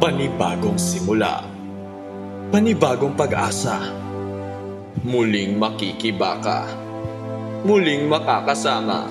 [0.00, 1.44] Panibagong simula.
[2.48, 3.92] Panibagong pag-asa.
[5.04, 6.64] Muling makikibaka.
[7.68, 9.04] Muling makakasama.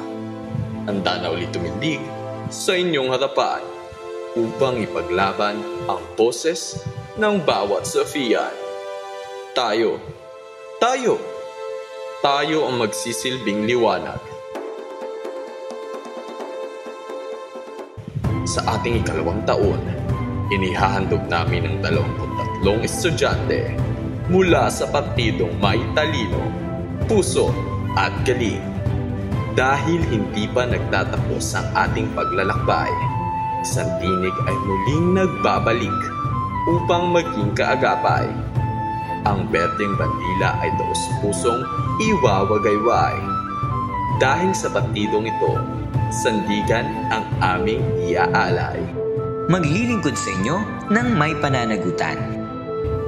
[0.90, 2.02] Handa na ulit tumindig
[2.50, 3.62] sa inyong harapan
[4.34, 6.82] upang ipaglaban ang boses
[7.22, 8.50] ng bawat Sofian.
[9.54, 10.02] Tayo,
[10.82, 11.22] tayo,
[12.26, 14.18] tayo ang magsisilbing liwanag.
[18.50, 20.09] Sa ating ikalawang taon,
[20.50, 23.74] inihahandog namin ang 23 estudyante
[24.30, 25.82] mula sa partidong may
[27.10, 27.50] puso
[27.98, 28.62] at galing.
[29.58, 32.94] Dahil hindi pa nagtatapos ang ating paglalakbay,
[33.66, 36.00] isang tinig ay muling nagbabalik
[36.70, 38.30] upang maging kaagapay.
[39.28, 41.66] Ang berdeng bandila ay taos pusong
[42.00, 43.20] iwawagayway.
[44.22, 45.54] Dahil sa partidong ito,
[46.14, 49.09] sandigan ang aming iaalay.
[49.50, 50.62] Maglilingkod sa inyo
[50.94, 52.22] ng may pananagutan.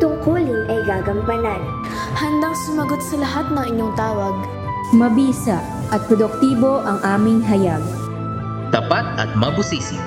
[0.02, 1.62] Tungkulin ay gagampanan.
[2.18, 4.34] Handang sumagot sa lahat ng inyong tawag.
[4.90, 5.62] Mabisa
[5.94, 7.86] at produktibo ang aming hayag.
[8.74, 10.02] tapat at mabusisi.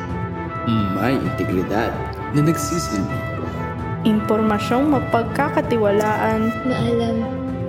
[0.67, 1.95] May integridad
[2.35, 3.19] na nagsisilbi.
[4.03, 7.17] Impormasyong mapagkakatiwalaan Na alam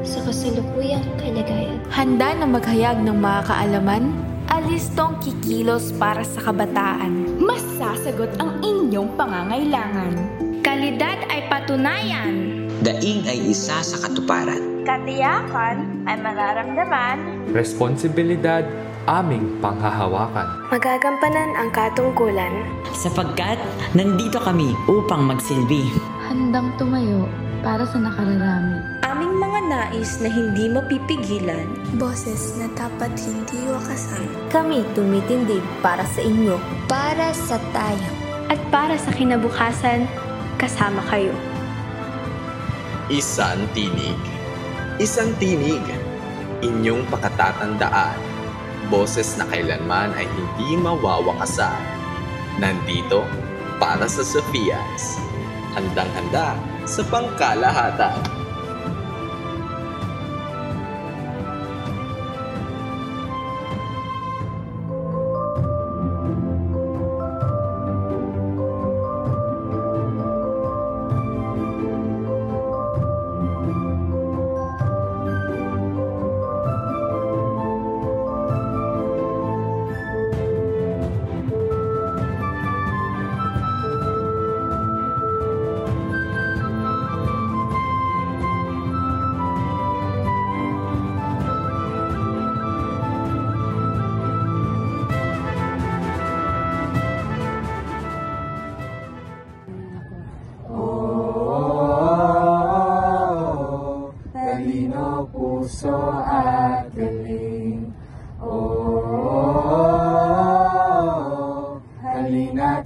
[0.02, 1.77] sa kasalukuyang kalagayan.
[1.94, 4.09] Handa na maghayag ng mga kaalaman.
[4.56, 7.44] Alistong kikilos para sa kabataan.
[7.44, 10.16] Mas sasagot ang inyong pangangailangan.
[10.64, 12.64] Kalidad ay patunayan.
[12.80, 14.88] Daing ay isa sa katuparan.
[14.88, 17.17] Katiyakan ay mararamdaman.
[17.52, 18.64] Responsibilidad
[19.12, 20.47] aming panghahawakan.
[20.72, 22.56] Magagampanan ang katungkulan.
[22.95, 23.59] Sapagkat
[23.92, 25.92] nandito kami upang magsilbi.
[26.31, 27.28] Handang tumayo
[27.59, 28.94] para sa nakararami.
[29.66, 31.66] Aming mga nais na hindi mapipigilan.
[31.97, 34.22] Boses na dapat hindi wakasan.
[34.53, 36.61] Kami tumitindig para sa inyo.
[36.85, 38.09] Para sa tayo.
[38.45, 40.05] At para sa kinabukasan,
[40.61, 41.33] kasama kayo.
[43.09, 44.22] Isang tinig.
[45.01, 45.81] Isang tinig.
[46.61, 48.22] Inyong pakatatandaan.
[48.94, 51.81] Boses na kailanman ay hindi mawawakasan.
[52.61, 53.25] Nandito
[53.81, 55.17] para sa Sofias.
[55.73, 56.53] Handang-handa
[56.85, 58.44] sa pangkalahatan.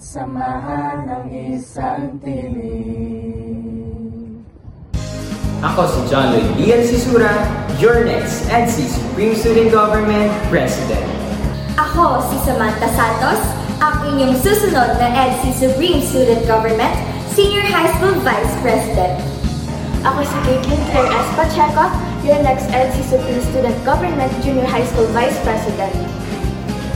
[0.09, 3.61] Samahan ng isang tinig.
[5.61, 7.29] Ako si John Lloyd Ian Sisura,
[7.77, 11.05] your next EDSI Supreme Student Government President.
[11.77, 13.37] Ako si Samantha Santos,
[13.77, 16.97] ang inyong susunod na EDSI Supreme Student Government
[17.37, 19.13] Senior High School Vice President.
[20.09, 21.29] Ako si Caitlin Claire S.
[21.37, 21.85] Pacheco,
[22.25, 25.93] your next EDSI Supreme Student Government Junior High School Vice President.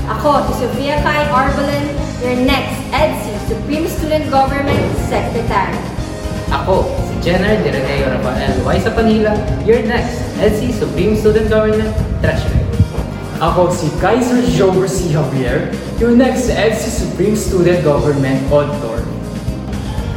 [0.04, 1.88] Ako si Sofia Kai Arbalen,
[2.20, 5.80] your next EDSI Supreme Student Government Secretary.
[6.52, 8.78] Ako si Jenner Direteo Rafael Y.
[8.84, 9.32] Sapanila,
[9.64, 12.68] your next EDSI Supreme Student Government Treasurer.
[13.40, 15.08] Ako si Kaiser Jover C.
[15.16, 15.72] Javier,
[16.04, 19.00] your next EDSI Supreme Student Government Auditor.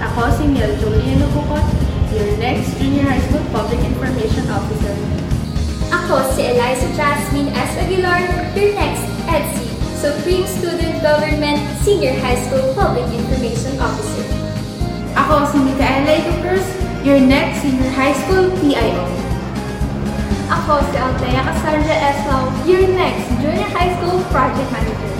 [0.02, 1.62] Ako si Miel Juliano Bukot,
[2.10, 4.98] your next Junior High School Public Information Officer.
[5.94, 7.70] Ako si Eliza Jasmine S.
[7.86, 8.26] Aguilar,
[8.58, 9.65] your next EDSI
[10.06, 14.22] Supreme Student Government Senior High School Public Information Officer.
[15.18, 16.62] Ako si Micaela Cruz,
[17.02, 19.02] your next Senior High School PIO.
[20.46, 22.22] Ako si Althea Cassandra S.
[22.30, 25.10] Lau, your next Junior High School Project Manager.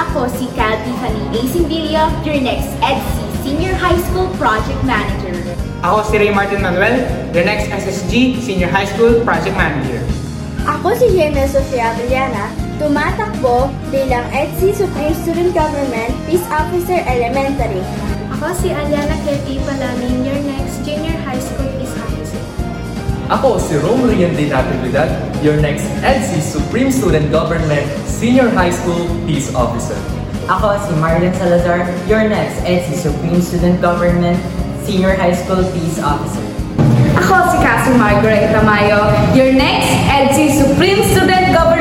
[0.00, 1.40] Ako si Calvi Fanny A.
[1.52, 5.36] Simbilia, your next EDSI Senior High School Project Manager.
[5.84, 7.04] Ako si Ray Martin Manuel,
[7.36, 10.00] your next SSG Senior High School Project Manager.
[10.64, 17.82] Ako si Jaime Sofia Avellana, tumatakbo bilang EDSI Supreme Student Government Peace Officer Elementary.
[18.34, 22.40] Ako si Aliana Kelty Palamin, your next Junior High School Peace Officer.
[23.30, 25.08] Ako si Romarian de Natividad,
[25.40, 29.96] your next EDSI Supreme Student Government Senior High School Peace Officer.
[30.50, 34.36] Ako si Marlon Salazar, your next EDSI Supreme Student Government
[34.84, 36.42] Senior High School Peace Officer.
[37.14, 41.73] Ako si Cassie Margaret Tamayo, your next EDSI Supreme Student Government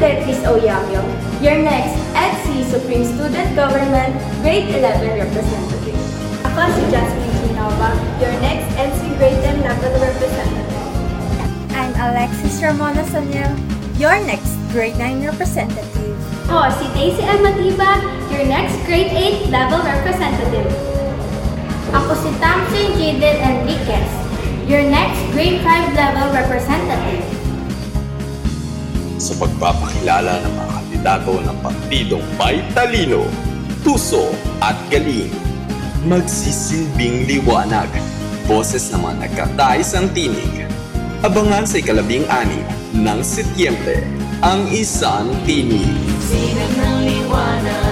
[0.00, 1.02] si Gian Beatriz Oyamyo,
[1.44, 5.98] your next EDSI Supreme Student Government Grade 11 Representative.
[6.48, 10.80] Ako si Jasmine Ginova, your next EDSI Grade 10 Level Representative.
[11.76, 13.52] I'm Alexis Ramona Saniel,
[14.00, 16.16] your next Grade 9 Representative.
[16.48, 18.00] Ako si Daisy Almatiba,
[18.32, 20.68] your next Grade 8 Level Representative.
[21.92, 24.08] Ako si Thompson Jaden Enriquez,
[24.64, 27.39] your next Grade 5 Level Representative.
[29.20, 33.28] Sa pagpapakilala ng mga kandidato ng partidong may talino,
[33.84, 34.32] puso
[34.64, 35.28] at galing,
[36.08, 37.92] magsisilbing liwanag,
[38.48, 40.64] boses ng mga nagkataisang tinig.
[41.20, 42.64] Abangan sa ikalabing anim
[42.96, 44.00] ng Setyembre
[44.40, 46.00] ang isang tinig.
[46.24, 47.89] Sinag ng liwanag